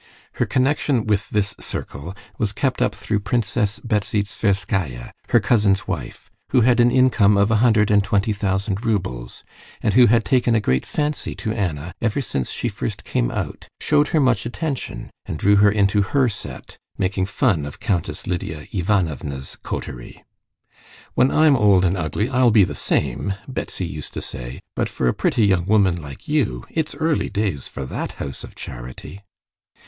[0.33, 6.31] Her connection with this circle was kept up through Princess Betsy Tverskaya, her cousin's wife,
[6.49, 9.43] who had an income of a hundred and twenty thousand roubles,
[9.79, 13.67] and who had taken a great fancy to Anna ever since she first came out,
[13.79, 18.65] showed her much attention, and drew her into her set, making fun of Countess Lidia
[18.71, 20.23] Ivanovna's coterie.
[21.13, 25.07] "When I'm old and ugly I'll be the same," Betsy used to say; "but for
[25.07, 29.21] a pretty young woman like you it's early days for that house of charity."